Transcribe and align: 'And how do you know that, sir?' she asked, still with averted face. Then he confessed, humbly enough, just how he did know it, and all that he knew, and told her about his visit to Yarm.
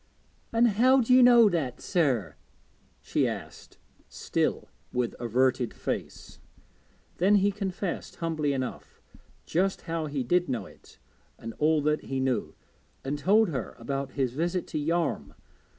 'And 0.51 0.67
how 0.67 0.99
do 1.01 1.13
you 1.13 1.21
know 1.21 1.47
that, 1.47 1.79
sir?' 1.79 2.35
she 3.03 3.27
asked, 3.27 3.77
still 4.09 4.67
with 4.91 5.13
averted 5.19 5.75
face. 5.75 6.39
Then 7.17 7.35
he 7.35 7.51
confessed, 7.51 8.15
humbly 8.15 8.51
enough, 8.51 8.99
just 9.45 9.81
how 9.81 10.07
he 10.07 10.23
did 10.23 10.49
know 10.49 10.65
it, 10.65 10.97
and 11.37 11.53
all 11.59 11.83
that 11.83 12.05
he 12.05 12.19
knew, 12.19 12.55
and 13.03 13.19
told 13.19 13.49
her 13.49 13.75
about 13.77 14.13
his 14.13 14.33
visit 14.33 14.65
to 14.69 14.79
Yarm. 14.79 15.35